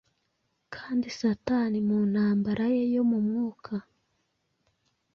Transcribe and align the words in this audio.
Kandi 0.75 1.05
Satani 1.19 1.77
mu 1.87 1.99
ntambara 2.11 2.65
ye 2.75 2.83
yo 2.95 3.03
mu 3.09 3.19
mwuka 3.27 3.75